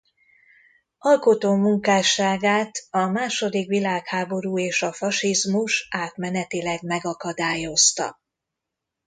Alkotó 0.97 1.55
munkásságát 1.55 2.87
a 2.89 3.05
második 3.05 3.67
világháború 3.67 4.59
és 4.59 4.81
a 4.81 4.91
fasizmus 4.93 5.87
átmenetileg 5.89 6.83
megakadályozta. 6.83 8.19